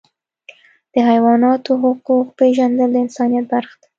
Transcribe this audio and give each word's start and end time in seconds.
د 0.93 0.95
حیواناتو 1.09 1.71
حقوق 1.83 2.25
پیژندل 2.39 2.89
د 2.93 2.97
انسانیت 3.05 3.45
برخه 3.53 3.75
ده. 3.81 3.87